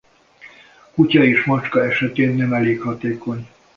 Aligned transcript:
Kutya 0.93 1.23
és 1.23 1.45
macska 1.45 1.83
esetén 1.85 2.35
nem 2.35 2.53
elég 2.53 2.81
hatékony. 2.81 3.47